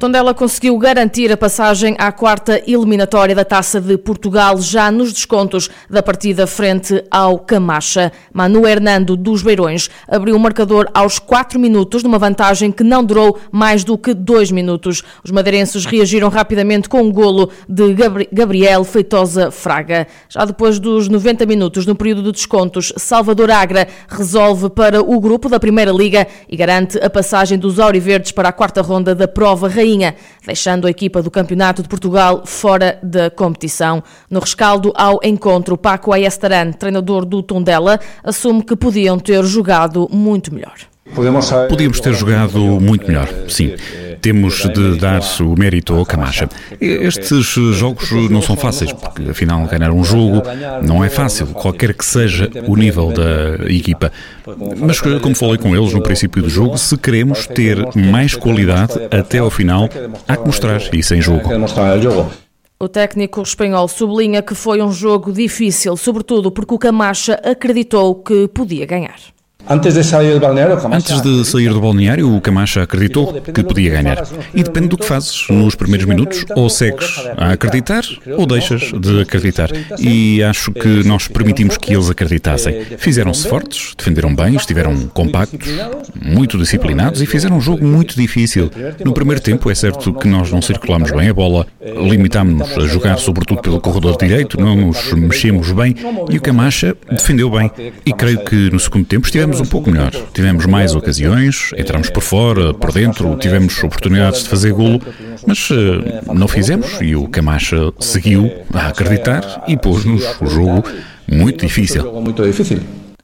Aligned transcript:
Tondela 0.00 0.32
conseguiu 0.32 0.78
garantir 0.78 1.30
a 1.30 1.36
passagem 1.36 1.94
à 1.98 2.10
quarta 2.10 2.62
eliminatória 2.66 3.34
da 3.34 3.44
Taça 3.44 3.78
de 3.78 3.98
Portugal 3.98 4.58
já 4.58 4.90
nos 4.90 5.12
descontos 5.12 5.68
da 5.90 6.02
partida 6.02 6.46
frente 6.46 7.04
ao 7.10 7.38
Camacha. 7.38 8.10
Manu 8.32 8.66
Hernando 8.66 9.14
dos 9.14 9.42
Beirões 9.42 9.90
abriu 10.08 10.34
o 10.34 10.40
marcador 10.40 10.88
aos 10.94 11.18
4 11.18 11.60
minutos 11.60 12.02
numa 12.02 12.18
vantagem 12.18 12.72
que 12.72 12.82
não 12.82 13.04
durou 13.04 13.38
mais 13.52 13.84
do 13.84 13.98
que 13.98 14.14
2 14.14 14.50
minutos. 14.50 15.02
Os 15.22 15.30
madeirenses 15.30 15.84
reagiram 15.84 16.30
rapidamente 16.30 16.88
com 16.88 17.02
um 17.02 17.12
golo 17.12 17.50
de 17.68 17.94
Gabriel 18.32 18.84
Feitosa 18.84 19.50
Fraga. 19.50 20.06
Já 20.30 20.46
depois 20.46 20.78
dos 20.78 21.10
90 21.10 21.44
minutos 21.44 21.84
no 21.84 21.94
período 21.94 22.22
de 22.22 22.32
descontos, 22.32 22.90
Salvador 22.96 23.50
Agra 23.50 23.86
resolve 24.08 24.70
para 24.70 25.02
o 25.02 25.20
grupo 25.20 25.46
da 25.46 25.60
Primeira 25.60 25.92
Liga 25.92 26.26
e 26.48 26.56
garante 26.56 26.98
a 27.04 27.10
passagem 27.10 27.58
dos 27.58 27.78
Auriverdes 27.78 28.32
para 28.32 28.48
a 28.48 28.52
quarta 28.52 28.80
ronda 28.80 29.14
da 29.14 29.28
prova 29.28 29.68
rainha 29.68 29.89
Deixando 30.46 30.86
a 30.86 30.90
equipa 30.90 31.22
do 31.22 31.30
Campeonato 31.30 31.82
de 31.82 31.88
Portugal 31.88 32.42
fora 32.46 32.98
da 33.02 33.30
competição. 33.30 34.02
No 34.30 34.40
rescaldo 34.40 34.92
ao 34.94 35.20
encontro, 35.22 35.76
Paco 35.76 36.12
Ayestaran, 36.12 36.72
treinador 36.72 37.24
do 37.24 37.42
Tondela, 37.42 37.98
assume 38.22 38.62
que 38.62 38.76
podiam 38.76 39.18
ter 39.18 39.44
jogado 39.44 40.08
muito 40.12 40.54
melhor. 40.54 40.76
Podíamos 41.68 42.00
ter 42.00 42.14
jogado 42.14 42.58
muito 42.80 43.06
melhor, 43.06 43.28
sim. 43.48 43.74
Temos 44.20 44.68
de 44.68 44.96
dar 44.98 45.20
o 45.40 45.58
mérito 45.58 45.94
ao 45.94 46.04
Camacha. 46.04 46.48
Estes 46.80 47.46
jogos 47.74 48.10
não 48.30 48.42
são 48.42 48.56
fáceis, 48.56 48.92
porque 48.92 49.30
afinal 49.30 49.66
ganhar 49.66 49.90
um 49.90 50.04
jogo 50.04 50.42
não 50.82 51.02
é 51.04 51.08
fácil, 51.08 51.46
qualquer 51.48 51.94
que 51.94 52.04
seja 52.04 52.50
o 52.66 52.76
nível 52.76 53.12
da 53.12 53.64
equipa. 53.70 54.12
Mas 54.76 55.00
como 55.00 55.34
falei 55.34 55.58
com 55.58 55.74
eles 55.74 55.92
no 55.92 56.02
princípio 56.02 56.42
do 56.42 56.48
jogo, 56.48 56.76
se 56.76 56.96
queremos 56.96 57.46
ter 57.46 57.78
mais 57.94 58.34
qualidade 58.34 58.94
até 59.10 59.38
ao 59.38 59.50
final, 59.50 59.88
há 60.28 60.36
que 60.36 60.46
mostrar 60.46 60.80
isso 60.92 61.14
em 61.14 61.22
jogo. 61.22 61.48
O 62.78 62.88
técnico 62.88 63.42
espanhol 63.42 63.86
sublinha 63.88 64.40
que 64.42 64.54
foi 64.54 64.80
um 64.80 64.90
jogo 64.90 65.32
difícil, 65.32 65.96
sobretudo 65.98 66.50
porque 66.50 66.74
o 66.74 66.78
Camacha 66.78 67.34
acreditou 67.44 68.14
que 68.14 68.48
podia 68.48 68.86
ganhar. 68.86 69.18
Antes 69.68 69.94
de 69.94 70.04
sair 70.04 70.34
do 71.72 71.80
balneário, 71.80 72.34
o 72.34 72.40
Camacha 72.40 72.82
acreditou 72.82 73.40
que 73.40 73.62
podia 73.62 73.90
ganhar. 73.90 74.26
E 74.54 74.62
depende 74.62 74.88
do 74.88 74.98
que 74.98 75.06
fazes 75.06 75.46
nos 75.48 75.74
primeiros 75.74 76.06
minutos, 76.06 76.44
ou 76.54 76.68
segues 76.68 77.22
a 77.36 77.52
acreditar 77.52 78.02
ou 78.36 78.46
deixas 78.46 78.92
de 78.92 79.20
acreditar. 79.20 79.70
E 79.98 80.42
acho 80.42 80.72
que 80.72 81.04
nós 81.06 81.28
permitimos 81.28 81.76
que 81.76 81.92
eles 81.92 82.10
acreditassem. 82.10 82.84
Fizeram-se 82.98 83.48
fortes, 83.48 83.94
defenderam 83.96 84.34
bem, 84.34 84.56
estiveram 84.56 84.96
compactos, 85.08 85.68
muito 86.20 86.58
disciplinados 86.58 87.22
e 87.22 87.26
fizeram 87.26 87.56
um 87.56 87.60
jogo 87.60 87.84
muito 87.84 88.16
difícil. 88.16 88.70
No 89.04 89.12
primeiro 89.12 89.40
tempo, 89.40 89.70
é 89.70 89.74
certo 89.74 90.12
que 90.12 90.26
nós 90.28 90.50
não 90.50 90.62
circulámos 90.62 91.10
bem 91.10 91.28
a 91.28 91.34
bola, 91.34 91.66
limitámos-nos 91.80 92.84
a 92.84 92.88
jogar 92.88 93.18
sobretudo 93.18 93.60
pelo 93.60 93.80
corredor 93.80 94.16
direito, 94.16 94.60
não 94.60 94.76
nos 94.76 95.12
mexemos 95.12 95.70
bem 95.72 95.94
e 96.28 96.36
o 96.36 96.40
Camacha 96.40 96.96
defendeu 97.10 97.50
bem. 97.50 97.70
E 98.04 98.12
creio 98.12 98.44
que 98.44 98.70
no 98.70 98.80
segundo 98.80 99.06
tempo 99.06 99.26
estivemos 99.26 99.49
tivemos 99.50 99.60
um 99.60 99.70
pouco 99.70 99.90
melhor. 99.90 100.12
Tivemos 100.32 100.66
mais 100.66 100.94
ocasiões, 100.94 101.70
entramos 101.76 102.10
por 102.10 102.22
fora, 102.22 102.72
por 102.72 102.92
dentro, 102.92 103.36
tivemos 103.36 103.82
oportunidades 103.82 104.42
de 104.44 104.48
fazer 104.48 104.72
golo, 104.72 105.00
mas 105.46 105.70
uh, 105.70 106.34
não 106.34 106.46
fizemos 106.46 106.98
e 107.00 107.14
o 107.16 107.28
Camacha 107.28 107.92
seguiu 107.98 108.50
a 108.72 108.88
acreditar 108.88 109.64
e 109.66 109.76
pôs-nos 109.76 110.24
o 110.40 110.46
jogo 110.46 110.84
muito 111.26 111.64
difícil. 111.64 112.12
Muito 112.12 112.44
difícil. 112.44 112.80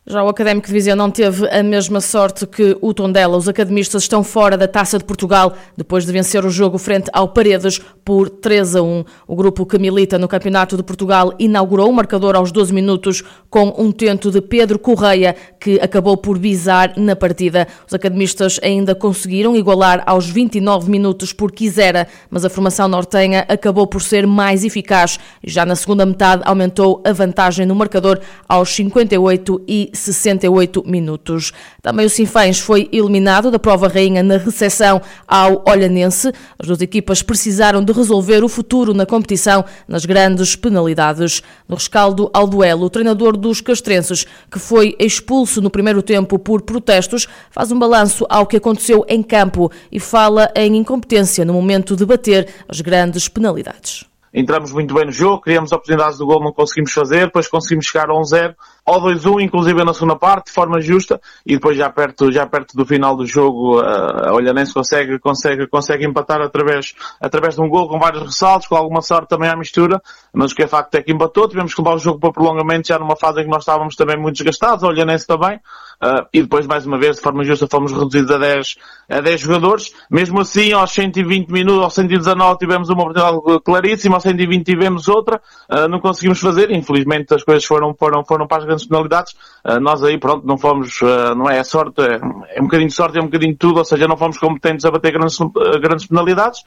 Já 0.09 0.23
o 0.23 0.29
Académico 0.29 0.69
de 0.69 0.73
Viseu 0.73 0.95
não 0.95 1.11
teve 1.11 1.49
a 1.49 1.65
mesma 1.65 2.01
sorte 2.01 2.47
que 2.47 2.79
o 2.81 2.95
Tondela. 2.95 3.37
Os 3.37 3.49
academistas 3.49 4.05
estão 4.05 4.23
fora 4.23 4.57
da 4.57 4.69
Taça 4.69 4.99
de 4.99 5.05
Portugal 5.05 5.53
depois 5.77 6.07
de 6.07 6.13
vencer 6.13 6.45
o 6.45 6.51
jogo 6.51 6.79
frente 6.79 7.11
ao 7.13 7.31
Paredes 7.31 7.81
por 8.05 8.31
3 8.31 8.77
a 8.77 8.83
1. 8.83 9.05
O 9.27 9.35
grupo 9.35 9.67
que 9.67 9.77
milita 9.81 10.17
no 10.17 10.29
Campeonato 10.29 10.77
de 10.77 10.85
Portugal 10.85 11.35
inaugurou 11.41 11.91
o 11.91 11.93
marcador 11.93 12.37
aos 12.37 12.53
12 12.53 12.73
minutos 12.73 13.25
com 13.51 13.75
um 13.77 13.91
tento 13.91 14.31
de 14.31 14.41
Pedro 14.41 14.79
Correia 14.79 15.35
que 15.59 15.81
acabou 15.81 16.17
por 16.17 16.39
bizar 16.39 16.93
na 16.97 17.17
partida. 17.17 17.67
Os 17.85 17.93
academistas 17.93 18.61
ainda 18.63 18.95
conseguiram 18.95 19.57
igualar 19.57 20.05
aos 20.07 20.31
29 20.31 20.89
minutos 20.89 21.33
por 21.33 21.51
quisera, 21.51 22.07
mas 22.31 22.45
a 22.45 22.49
formação 22.49 22.87
nortenha 22.87 23.45
acabou 23.49 23.89
por 23.89 24.01
ser 24.01 24.25
mais 24.25 24.65
eficaz 24.65 25.19
já 25.45 25.67
na 25.67 25.75
segunda 25.75 26.07
metade 26.07 26.43
aumentou 26.45 27.03
a 27.05 27.13
vantagem 27.13 27.67
no 27.67 27.75
marcador 27.75 28.21
aos 28.49 28.69
58 28.69 29.63
e 29.67 29.91
68 29.97 30.85
minutos. 30.87 31.53
Também 31.83 32.07
o 32.07 32.11
Sinfãs 32.11 32.59
foi 32.59 32.89
eliminado 32.93 33.51
da 33.51 33.59
prova 33.59 33.89
rainha 33.89 34.23
na 34.23 34.37
recepção 34.37 35.01
ao 35.27 35.65
Olhanense. 35.67 36.33
As 36.59 36.67
duas 36.67 36.81
equipas 36.81 37.23
precisaram 37.23 37.83
de 37.83 37.93
resolver 37.93 38.45
o 38.45 38.49
futuro 38.49 38.95
na 38.95 39.07
competição 39.07 39.65
nas 39.89 40.05
grandes 40.05 40.55
penalidades. 40.55 41.43
No 41.69 41.77
rescaldo 41.77 42.31
ao 42.33 42.47
duelo, 42.47 42.87
o 42.87 42.91
treinador 42.91 43.37
dos 43.37 43.61
castrenses, 43.61 44.27
que 44.51 44.59
foi 44.59 44.95
expulso 44.99 45.61
no 45.61 45.71
primeiro 45.71 46.03
tempo 46.03 46.39
por 46.39 46.63
protestos, 46.63 47.27
faz 47.51 47.73
um 47.73 47.79
balanço 47.79 48.27
ao 48.29 48.47
que 48.47 48.57
aconteceu 48.57 49.05
em 49.09 49.23
campo 49.23 49.71
e 49.91 49.99
fala 49.99 50.51
em 50.55 50.77
incompetência 50.77 51.45
no 51.45 51.53
momento 51.53 51.97
de 51.97 52.05
bater 52.05 52.49
as 52.69 52.81
grandes 52.81 53.29
penalidades 53.29 54.05
entramos 54.37 54.71
muito 54.71 54.95
bem 54.95 55.07
no 55.07 55.13
jogo, 55.13 55.41
criamos 55.41 55.73
oportunidades 55.73 56.19
do 56.19 56.27
gol, 56.27 56.45
não 56.45 56.53
conseguimos 56.53 56.93
fazer, 56.93 57.25
depois 57.25 57.49
conseguimos 57.49 57.87
chegar 57.87 58.11
a 58.11 58.13
1-0, 58.13 58.55
ao 58.85 59.01
2-1, 59.01 59.43
inclusive 59.43 59.83
na 59.83 59.95
segunda 59.95 60.15
parte, 60.15 60.49
de 60.49 60.53
forma 60.53 60.79
justa, 60.79 61.19
e 61.47 61.55
depois 61.55 61.75
já 61.75 61.89
perto, 61.89 62.31
já 62.31 62.47
perto 62.47 62.77
do 62.77 62.85
final 62.85 63.17
do 63.17 63.25
jogo, 63.25 63.81
a 63.81 64.35
Olhanense 64.35 64.75
consegue, 64.75 65.19
consegue, 65.19 65.67
consegue 65.67 66.07
empatar 66.07 66.43
através, 66.43 66.95
através 67.19 67.55
de 67.55 67.63
um 67.63 67.69
gol 67.69 67.89
com 67.89 67.99
vários 67.99 68.23
ressaltos, 68.23 68.69
com 68.69 68.77
alguma 68.77 69.01
sorte 69.01 69.31
também 69.31 69.49
à 69.49 69.57
mistura, 69.57 70.03
mas 70.35 70.53
o 70.53 70.55
que 70.55 70.65
é 70.65 70.69
facto 70.69 70.95
é 70.97 71.03
que 71.03 71.11
empatou, 71.11 71.49
tivemos 71.49 71.75
que 71.75 71.81
levar 71.81 71.95
o 71.95 71.99
jogo 71.99 72.21
para 72.21 72.31
prolongamento 72.31 72.89
já 72.89 72.99
numa 72.99 73.17
fase 73.17 73.41
em 73.41 73.45
que 73.45 73.51
nós 73.51 73.63
estávamos 73.63 73.97
também 73.97 74.19
muito 74.19 74.37
desgastados, 74.37 74.85
a 74.85 74.89
Olhanense 74.89 75.27
também, 75.27 75.59
Uh, 76.03 76.27
e 76.33 76.43
depois, 76.43 76.67
mais 76.67 76.87
uma 76.87 76.99
vez, 76.99 77.17
de 77.17 77.23
forma 77.23 77.43
justa, 77.43 77.67
fomos 77.67 77.93
reduzidos 77.93 78.31
a 78.31 78.39
10, 78.39 78.77
a 79.09 79.21
10 79.21 79.41
jogadores. 79.41 79.93
Mesmo 80.11 80.41
assim, 80.41 80.73
aos 80.73 80.93
120 80.93 81.49
minutos, 81.49 81.83
aos 81.83 81.95
119 81.95 82.59
tivemos 82.59 82.89
uma 82.89 83.03
oportunidade 83.03 83.61
claríssima, 83.65 84.17
aos 84.17 84.23
120 84.23 84.65
tivemos 84.65 85.09
outra, 85.09 85.41
uh, 85.71 85.89
não 85.89 85.99
conseguimos 85.99 86.39
fazer. 86.39 86.71
Infelizmente, 86.71 87.35
as 87.35 87.43
coisas 87.43 87.65
foram, 87.65 87.95
foram, 87.95 88.25
foram 88.25 88.47
para 88.47 88.59
as 88.59 88.65
grandes 88.65 88.87
penalidades. 88.87 89.35
Uh, 89.65 89.81
nós 89.81 90.03
aí, 90.03 90.19
pronto, 90.19 90.47
não 90.47 90.59
fomos, 90.59 91.01
não 91.37 91.49
é 91.49 91.59
a 91.59 91.65
sorte, 91.65 92.01
é, 92.03 92.21
é, 92.57 92.61
um 92.61 92.65
bocadinho 92.65 92.89
de 92.89 92.95
sorte, 92.95 93.19
é 93.19 93.21
um 93.21 93.27
bocadinho 93.27 93.53
de 93.53 93.59
tudo, 93.59 93.79
ou 93.79 93.85
seja, 93.85 94.07
não 94.07 94.17
fomos 94.17 94.39
competentes 94.39 94.85
a 94.85 94.91
bater 94.91 95.13
grandes, 95.13 95.39
grandes 95.81 96.07
penalidades. 96.07 96.61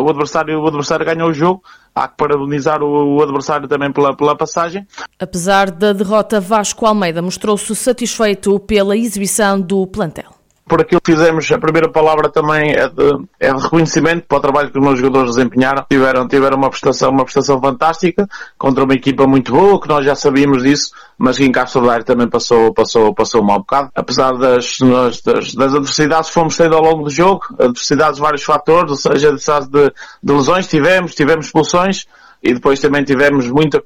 o 0.00 0.08
adversário, 0.08 0.60
o 0.60 0.66
adversário 0.66 1.06
ganhou 1.06 1.28
o 1.28 1.32
jogo 1.32 1.62
há 1.94 2.08
que 2.08 2.16
parabenizar 2.16 2.82
o, 2.82 3.22
adversário 3.22 3.68
também 3.68 3.92
pela, 3.92 4.16
pela 4.16 4.36
passagem. 4.36 4.86
Apesar 5.18 5.70
da 5.70 5.92
derrota, 5.92 6.40
Vasco 6.40 6.84
Almeida 6.86 7.22
mostrou-se 7.22 7.74
satisfeito 7.74 8.58
pela 8.60 8.96
exibição 8.96 9.60
do 9.60 9.86
plantel 9.86 10.43
por 10.66 10.80
aquilo 10.80 11.00
que 11.00 11.12
fizemos, 11.12 11.50
a 11.52 11.58
primeira 11.58 11.90
palavra 11.90 12.30
também 12.30 12.72
é 12.72 12.88
de, 12.88 13.26
é 13.38 13.52
de 13.52 13.62
reconhecimento 13.62 14.24
para 14.26 14.38
o 14.38 14.40
trabalho 14.40 14.70
que 14.70 14.78
os 14.78 14.84
meus 14.84 14.98
jogadores 14.98 15.36
desempenharam. 15.36 15.84
Tiveram, 15.90 16.26
tiveram 16.26 16.56
uma 16.56 16.70
prestação, 16.70 17.10
uma 17.10 17.24
prestação 17.24 17.60
fantástica 17.60 18.26
contra 18.56 18.84
uma 18.84 18.94
equipa 18.94 19.26
muito 19.26 19.52
boa, 19.52 19.78
que 19.80 19.88
nós 19.88 20.04
já 20.04 20.14
sabíamos 20.14 20.62
disso, 20.62 20.92
mas 21.18 21.36
que 21.36 21.44
em 21.44 21.52
Castro 21.52 21.86
Daire 21.86 22.04
também 22.04 22.28
passou, 22.28 22.72
passou, 22.72 23.14
passou 23.14 23.42
um 23.42 23.44
mau 23.44 23.58
bocado. 23.58 23.90
Apesar 23.94 24.32
das, 24.38 24.78
das, 24.78 25.54
das 25.54 25.74
adversidades 25.74 26.28
que 26.28 26.34
fomos 26.34 26.56
tendo 26.56 26.74
ao 26.74 26.82
longo 26.82 27.04
do 27.04 27.10
jogo, 27.10 27.42
adversidades 27.58 28.16
de 28.16 28.22
vários 28.22 28.42
fatores, 28.42 28.90
ou 28.90 28.96
seja, 28.96 29.32
de, 29.32 29.92
de 30.22 30.32
lesões 30.32 30.66
tivemos, 30.66 31.14
tivemos 31.14 31.46
expulsões, 31.46 32.06
e 32.44 32.52
depois 32.52 32.78
também 32.78 33.02
tivemos 33.02 33.50
muita, 33.50 33.82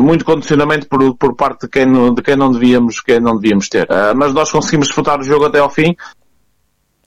muito 0.00 0.24
condicionamento 0.24 0.88
por, 0.88 1.14
por 1.16 1.36
parte 1.36 1.66
de 1.66 1.68
quem, 1.68 2.14
de 2.14 2.22
quem 2.22 2.34
não 2.34 2.50
devíamos, 2.50 3.00
quem 3.00 3.20
não 3.20 3.36
devíamos 3.36 3.68
ter. 3.68 3.86
Ah, 3.92 4.14
mas 4.16 4.32
nós 4.32 4.50
conseguimos 4.50 4.86
disputar 4.86 5.20
o 5.20 5.22
jogo 5.22 5.44
até 5.44 5.58
ao 5.58 5.68
fim. 5.68 5.94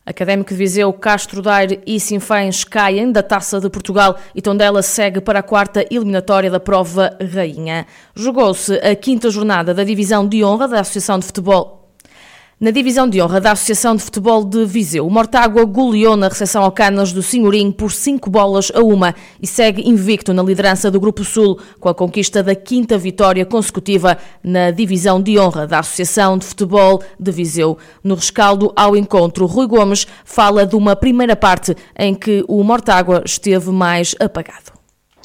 Académico 0.06 0.50
de 0.52 0.56
Viseu, 0.56 0.94
Castro 0.94 1.42
Daire 1.42 1.82
e 1.86 2.00
Sinfãs 2.00 2.64
caem 2.64 3.12
da 3.12 3.22
Taça 3.22 3.60
de 3.60 3.70
Portugal 3.70 4.18
e 4.34 4.42
Tondela 4.42 4.82
segue 4.82 5.22
para 5.22 5.40
a 5.40 5.44
quarta 5.44 5.86
eliminatória 5.92 6.50
da 6.50 6.60
prova 6.60 7.18
Rainha. 7.34 7.86
Jogou-se 8.16 8.74
a 8.76 8.96
quinta 8.96 9.30
jornada 9.30 9.74
da 9.74 9.84
Divisão 9.84 10.28
de 10.28 10.44
Honra 10.44 10.68
da 10.68 10.80
Associação 10.82 11.20
de 11.20 11.26
Futebol 11.26 11.79
na 12.60 12.72
divisão 12.72 13.08
de 13.08 13.22
honra 13.22 13.40
da 13.40 13.54
Associação 13.54 13.96
de 13.96 14.04
Futebol 14.04 14.44
de 14.44 14.66
Viseu, 14.66 15.08
o 15.08 15.10
Mortágua 15.10 15.64
goleou 15.64 16.18
na 16.18 16.28
recepção 16.28 16.62
ao 16.62 16.72
Canas 16.74 17.14
do 17.14 17.24
Senhorim 17.24 17.72
por 17.72 17.90
5 17.90 18.30
bolas 18.30 18.70
a 18.76 18.82
uma 18.82 19.16
e 19.42 19.48
segue 19.48 19.88
invicto 19.88 20.34
na 20.34 20.44
liderança 20.44 20.92
do 20.92 21.00
Grupo 21.00 21.24
Sul, 21.24 21.58
com 21.80 21.88
a 21.88 21.96
conquista 21.96 22.44
da 22.44 22.54
quinta 22.54 22.98
vitória 22.98 23.46
consecutiva 23.46 24.18
na 24.44 24.72
divisão 24.72 25.22
de 25.22 25.40
honra 25.40 25.66
da 25.66 25.80
Associação 25.80 26.38
de 26.38 26.46
Futebol 26.46 27.02
de 27.18 27.32
Viseu. 27.32 27.78
No 28.04 28.16
rescaldo 28.16 28.74
ao 28.76 28.98
encontro, 28.98 29.46
Rui 29.46 29.66
Gomes 29.66 30.06
fala 30.26 30.66
de 30.66 30.76
uma 30.76 30.98
primeira 30.98 31.38
parte 31.38 31.74
em 31.98 32.14
que 32.14 32.44
o 32.46 32.62
Mortágua 32.62 33.24
esteve 33.26 33.72
mais 33.72 34.16
apagado. 34.20 34.79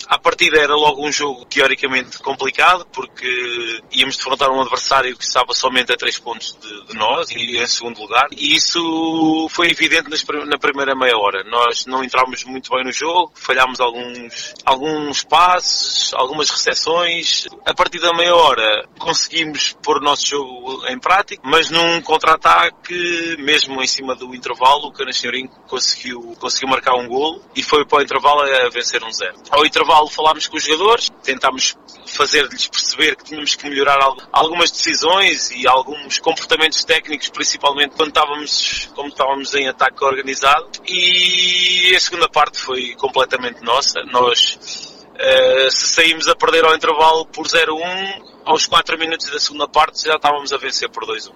A 0.09 0.19
partida 0.19 0.59
era 0.59 0.75
logo 0.75 1.07
um 1.07 1.11
jogo 1.11 1.45
teoricamente 1.47 2.19
complicado, 2.19 2.87
porque 2.93 3.81
íamos 3.93 4.17
defrontar 4.17 4.51
um 4.51 4.61
adversário 4.61 5.17
que 5.17 5.25
estava 5.25 5.53
somente 5.55 5.93
a 5.93 5.97
3 5.97 6.19
pontos 6.19 6.57
de, 6.61 6.87
de, 6.87 6.95
nós 6.95 7.31
e 7.31 7.57
em 7.57 7.67
segundo 7.67 8.01
lugar. 8.01 8.27
E 8.33 8.55
isso 8.55 9.49
foi 9.51 9.71
evidente 9.71 10.11
nas, 10.11 10.25
na 10.47 10.59
primeira 10.59 10.95
meia 10.95 11.17
hora. 11.17 11.43
Nós 11.45 11.87
não 11.87 12.05
entramos 12.05 12.45
muito 12.45 12.71
bem 12.71 12.85
no 12.85 12.93
jogo, 12.93 13.33
falhámos 13.35 13.81
alguns, 13.81 14.55
alguns 14.65 15.25
passes, 15.25 16.13
algumas 16.15 16.51
recepções. 16.51 17.47
A 17.65 17.75
partir 17.75 17.99
da 17.99 18.13
meia 18.13 18.35
hora 18.35 18.87
conseguimos 18.99 19.77
pôr 19.83 19.99
o 19.99 20.05
nosso 20.05 20.27
jogo 20.27 20.87
em 20.89 20.99
prática, 20.99 21.43
mas 21.45 21.71
num 21.71 22.01
contra-ataque, 22.03 23.37
mesmo 23.39 23.83
em 23.83 23.87
cima 23.87 24.15
do 24.15 24.35
intervalo, 24.35 24.89
o 24.89 24.93
Canas 24.93 25.17
Senhorim 25.17 25.49
conseguiu, 25.67 26.37
conseguiu 26.39 26.69
marcar 26.69 26.95
um 26.95 27.09
golo 27.09 27.43
e 27.57 27.63
foi 27.63 27.85
para 27.85 27.99
o 27.99 28.03
intervalo 28.03 28.41
a 28.43 28.69
vencer 28.69 29.03
um 29.03 29.13
zero. 29.13 29.37
Ao 29.51 29.65
intervalo 29.65 29.94
falámos 30.11 30.47
com 30.47 30.57
os 30.57 30.65
jogadores, 30.65 31.11
tentámos 31.23 31.77
fazer-lhes 32.07 32.69
perceber 32.69 33.17
que 33.17 33.25
tínhamos 33.25 33.55
que 33.55 33.69
melhorar 33.69 33.99
algumas 34.33 34.71
decisões 34.71 35.51
e 35.51 35.67
alguns 35.67 36.19
comportamentos 36.19 36.85
técnicos, 36.85 37.29
principalmente 37.29 37.95
quando 37.97 38.09
estávamos, 38.09 38.91
como 38.95 39.09
estávamos 39.09 39.55
em 39.55 39.69
ataque 39.69 40.05
organizado. 40.05 40.69
E 40.87 41.95
a 41.97 42.01
segunda 42.01 42.29
parte 42.29 42.59
foi 42.59 42.95
completamente 42.95 43.63
nossa. 43.63 44.03
Nós 44.05 44.95
Uh, 45.15 45.71
se 45.71 45.87
saímos 45.87 46.27
a 46.27 46.35
perder 46.35 46.65
ao 46.65 46.75
intervalo 46.75 47.25
por 47.27 47.47
0-1, 47.47 48.21
aos 48.45 48.67
4 48.67 48.99
minutos 48.99 49.31
da 49.31 49.39
segunda 49.39 49.69
parte 49.69 50.03
já 50.03 50.17
estávamos 50.17 50.53
a 50.53 50.57
vencer 50.57 50.91
por 50.91 51.05
2-1. 51.07 51.33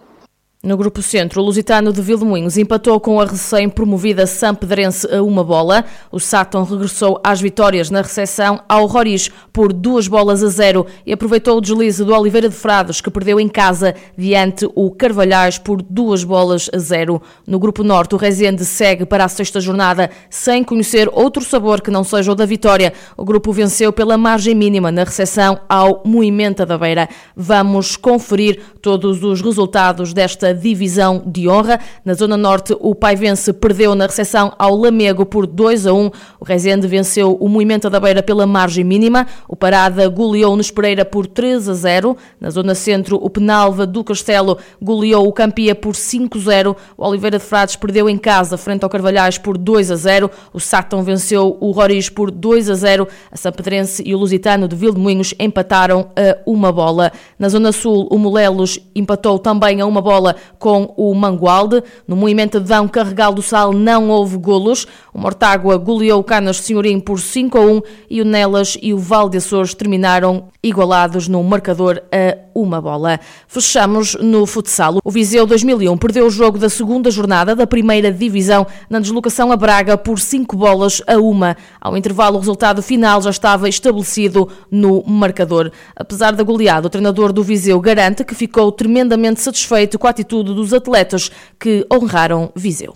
No 0.60 0.76
grupo 0.76 1.00
centro, 1.00 1.40
o 1.40 1.44
Lusitano 1.44 1.92
de 1.92 2.02
Vilmoinhos 2.02 2.58
empatou 2.58 2.98
com 2.98 3.20
a 3.20 3.24
recém-promovida 3.24 4.26
Sampedrense 4.26 5.06
a 5.14 5.22
uma 5.22 5.44
bola. 5.44 5.84
O 6.10 6.18
Sátão 6.18 6.64
regressou 6.64 7.20
às 7.22 7.40
vitórias 7.40 7.90
na 7.90 8.02
recepção 8.02 8.60
ao 8.68 8.86
Roriz 8.86 9.30
por 9.52 9.72
duas 9.72 10.08
bolas 10.08 10.42
a 10.42 10.48
zero 10.48 10.84
e 11.06 11.12
aproveitou 11.12 11.56
o 11.56 11.60
deslize 11.60 12.04
do 12.04 12.12
Oliveira 12.12 12.48
de 12.48 12.56
Frados, 12.56 13.00
que 13.00 13.08
perdeu 13.08 13.38
em 13.38 13.48
casa 13.48 13.94
diante 14.16 14.68
o 14.74 14.90
Carvalhais 14.90 15.58
por 15.58 15.80
duas 15.80 16.24
bolas 16.24 16.68
a 16.74 16.78
zero. 16.78 17.22
No 17.46 17.60
grupo 17.60 17.84
norte, 17.84 18.16
o 18.16 18.18
Rezende 18.18 18.64
segue 18.64 19.06
para 19.06 19.24
a 19.24 19.28
sexta 19.28 19.60
jornada 19.60 20.10
sem 20.28 20.64
conhecer 20.64 21.08
outro 21.12 21.44
sabor 21.44 21.80
que 21.80 21.90
não 21.90 22.02
seja 22.02 22.32
o 22.32 22.34
da 22.34 22.44
vitória. 22.44 22.92
O 23.16 23.24
grupo 23.24 23.52
venceu 23.52 23.92
pela 23.92 24.18
margem 24.18 24.56
mínima 24.56 24.90
na 24.90 25.04
recepção 25.04 25.60
ao 25.68 26.02
Moimenta 26.04 26.66
da 26.66 26.76
Beira. 26.76 27.08
Vamos 27.36 27.94
conferir 27.96 28.60
todos 28.82 29.22
os 29.22 29.40
resultados 29.40 30.12
desta 30.12 30.47
divisão 30.52 31.22
de 31.26 31.48
honra. 31.48 31.80
Na 32.04 32.14
Zona 32.14 32.36
Norte, 32.36 32.76
o 32.80 32.94
Paivense 32.94 33.52
perdeu 33.52 33.94
na 33.94 34.06
recepção 34.06 34.52
ao 34.58 34.76
Lamego 34.76 35.24
por 35.24 35.46
2 35.46 35.86
a 35.86 35.92
1. 35.92 36.10
O 36.40 36.44
Rezende 36.44 36.86
venceu 36.86 37.36
o 37.40 37.48
Moimenta 37.48 37.88
da 37.90 38.00
Beira 38.00 38.22
pela 38.22 38.46
margem 38.46 38.84
mínima. 38.84 39.26
O 39.48 39.56
Parada 39.56 40.08
goleou 40.08 40.54
no 40.54 40.60
Espereira 40.60 41.04
por 41.04 41.26
3 41.26 41.68
a 41.68 41.74
0. 41.74 42.16
Na 42.40 42.50
Zona 42.50 42.74
Centro, 42.74 43.18
o 43.22 43.30
Penalva 43.30 43.86
do 43.86 44.02
Castelo 44.04 44.58
goleou 44.80 45.26
o 45.26 45.32
Campia 45.32 45.74
por 45.74 45.94
5 45.94 46.38
a 46.38 46.40
0. 46.40 46.76
O 46.96 47.06
Oliveira 47.06 47.38
de 47.38 47.44
Frades 47.44 47.76
perdeu 47.76 48.08
em 48.08 48.18
casa 48.18 48.56
frente 48.56 48.84
ao 48.84 48.90
Carvalhais 48.90 49.38
por 49.38 49.56
2 49.56 49.90
a 49.90 49.96
0. 49.96 50.30
O 50.52 50.60
Sátão 50.60 51.02
venceu 51.02 51.56
o 51.60 51.70
Roriz 51.70 52.08
por 52.08 52.30
2 52.30 52.70
a 52.70 52.74
0. 52.74 53.08
A 53.30 53.36
Sampedrense 53.36 54.02
e 54.04 54.14
o 54.14 54.18
Lusitano 54.18 54.68
de 54.68 54.76
Vilmoinhos 54.76 55.34
empataram 55.38 56.10
a 56.16 56.38
uma 56.46 56.72
bola. 56.72 57.12
Na 57.38 57.48
Zona 57.48 57.72
Sul, 57.72 58.08
o 58.10 58.18
Molelos 58.18 58.78
empatou 58.94 59.38
também 59.38 59.80
a 59.80 59.86
uma 59.86 60.00
bola 60.00 60.36
com 60.58 60.92
o 60.96 61.14
Mangualde. 61.14 61.82
No 62.06 62.16
movimento 62.16 62.60
de 62.60 62.66
Dão 62.66 62.88
Carregal 62.88 63.32
do 63.32 63.42
Sal 63.42 63.72
não 63.72 64.08
houve 64.08 64.36
golos. 64.36 64.86
O 65.12 65.18
Mortágua 65.18 65.76
goleou 65.76 66.20
o 66.20 66.24
Canas 66.24 66.58
Senhorim 66.58 67.00
por 67.00 67.20
5 67.20 67.58
a 67.58 67.60
1 67.60 67.82
e 68.10 68.20
o 68.20 68.24
Nelas 68.24 68.78
e 68.80 68.92
o 68.92 68.98
Val 68.98 69.28
de 69.28 69.38
Açores 69.38 69.74
terminaram 69.74 70.48
igualados 70.62 71.28
no 71.28 71.42
marcador 71.42 72.02
a 72.12 72.36
uma 72.54 72.80
bola. 72.80 73.20
Fechamos 73.46 74.14
no 74.16 74.44
futsal. 74.46 74.98
O 75.04 75.10
Viseu 75.10 75.46
2001 75.46 75.96
perdeu 75.96 76.26
o 76.26 76.30
jogo 76.30 76.58
da 76.58 76.68
segunda 76.68 77.10
jornada 77.10 77.54
da 77.54 77.66
primeira 77.66 78.12
divisão 78.12 78.66
na 78.90 78.98
deslocação 78.98 79.52
a 79.52 79.56
Braga 79.56 79.96
por 79.96 80.18
5 80.18 80.56
bolas 80.56 81.00
a 81.06 81.16
uma. 81.16 81.56
Ao 81.80 81.96
intervalo, 81.96 82.36
o 82.36 82.40
resultado 82.40 82.82
final 82.82 83.22
já 83.22 83.30
estava 83.30 83.68
estabelecido 83.68 84.48
no 84.70 85.04
marcador. 85.06 85.70
Apesar 85.94 86.32
da 86.32 86.42
goleada, 86.42 86.88
o 86.88 86.90
treinador 86.90 87.32
do 87.32 87.42
Viseu 87.42 87.80
garante 87.80 88.24
que 88.24 88.34
ficou 88.34 88.72
tremendamente 88.72 89.40
satisfeito 89.40 89.98
com 89.98 90.06
a 90.06 90.10
atitude 90.10 90.27
dos 90.28 90.72
atletas 90.72 91.30
que 91.58 91.84
honraram 91.92 92.50
Viseu. 92.54 92.94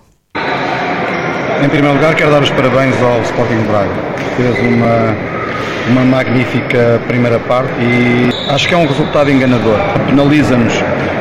Em 1.65 1.69
primeiro 1.69 1.95
lugar, 1.95 2.15
quero 2.15 2.31
dar 2.31 2.43
os 2.43 2.51
parabéns 2.51 2.95
ao 3.01 3.21
Sporting 3.23 3.63
Braga. 3.69 3.95
Fez 4.37 4.59
uma, 4.59 5.17
uma 5.91 6.05
magnífica 6.05 7.01
primeira 7.07 7.39
parte 7.39 7.73
e 7.81 8.51
acho 8.51 8.69
que 8.69 8.75
é 8.75 8.77
um 8.77 8.87
resultado 8.87 9.31
enganador. 9.31 9.79
Penaliza-nos 10.07 10.75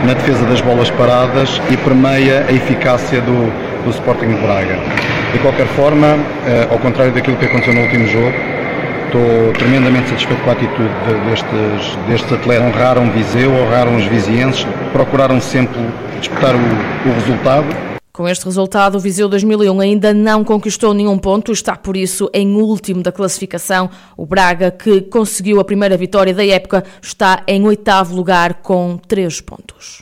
na 0.06 0.14
defesa 0.14 0.44
das 0.46 0.62
bolas 0.62 0.90
paradas 0.90 1.62
e 1.70 1.78
permeia 1.78 2.46
a 2.48 2.52
eficácia 2.52 3.22
do, 3.22 3.52
do 3.84 3.92
Sporting 3.92 4.34
Braga. 4.42 4.80
De 5.32 5.40
qualquer 5.40 5.68
forma, 5.68 6.18
eh, 6.48 6.68
ao 6.70 6.80
contrário 6.80 7.14
daquilo 7.14 7.38
que 7.38 7.46
aconteceu 7.46 7.74
no 7.74 7.82
último 7.82 8.08
jogo, 8.08 8.34
estou 9.12 9.54
tremendamente 9.54 10.10
satisfeito 10.10 10.42
com 10.42 10.50
a 10.50 10.54
atitude 10.54 10.90
destes, 11.26 11.96
destes 12.08 12.32
atletas. 12.32 12.68
Honraram 12.68 13.12
Viseu, 13.12 13.52
honraram 13.52 13.98
os 13.98 14.06
vizienses, 14.06 14.66
procuraram 14.94 15.42
sempre 15.42 15.80
disputar 16.20 16.56
o, 16.56 17.10
o 17.10 17.14
resultado 17.14 17.92
com 18.14 18.28
este 18.28 18.44
resultado, 18.44 18.98
o 18.98 19.00
Viseu 19.00 19.30
2001 19.30 19.80
ainda 19.80 20.14
não 20.14 20.44
conquistou 20.44 20.94
nenhum 20.94 21.18
ponto, 21.18 21.54
está 21.54 21.78
por 21.78 21.96
isso 21.96 22.30
em 22.34 22.56
último 22.56 23.02
da 23.02 23.12
classificação. 23.12 23.90
O 24.18 24.26
Braga, 24.26 24.70
que 24.70 25.02
conseguiu 25.02 25.62
a 25.62 25.64
primeira 25.64 25.96
vitória 25.96 26.34
da 26.34 26.46
época, 26.46 26.84
está 27.02 27.42
em 27.48 27.66
oitavo 27.66 28.14
lugar 28.14 28.56
com 28.56 29.00
três 29.08 29.40
pontos. 29.40 29.90